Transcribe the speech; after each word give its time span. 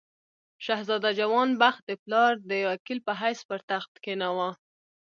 شهزاده 0.65 1.09
جوان 1.19 1.49
بخت 1.61 1.81
د 1.85 1.91
پلار 2.03 2.33
د 2.49 2.51
وکیل 2.69 2.99
په 3.07 3.13
حیث 3.21 3.39
پر 3.49 3.59
تخت 3.69 3.91
کښېناوه. 4.03 4.49